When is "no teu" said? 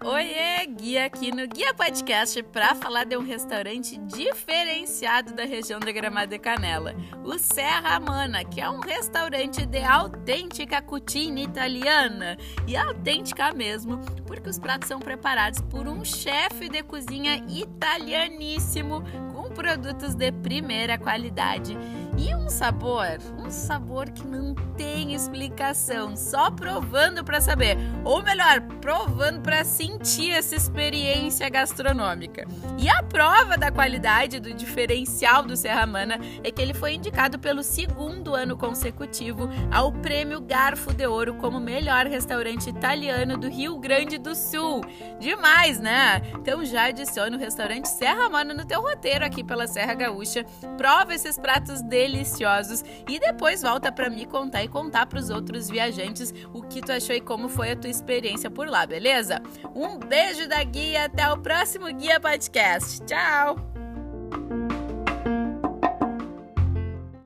48.52-48.82